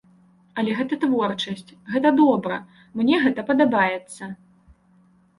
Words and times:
Але 0.59 0.71
гэта 0.77 0.97
творчасць, 1.03 1.67
гэта 1.95 2.09
добра, 2.21 2.57
мне 3.01 3.19
гэта 3.25 3.41
падабаецца. 3.51 4.23